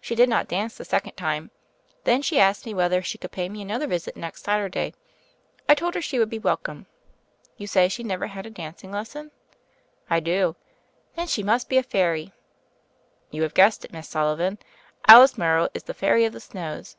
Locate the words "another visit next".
3.62-4.42